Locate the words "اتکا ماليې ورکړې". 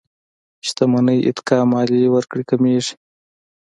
1.29-2.43